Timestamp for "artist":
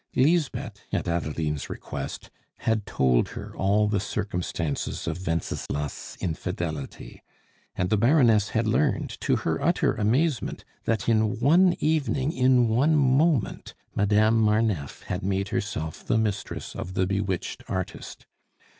17.67-18.25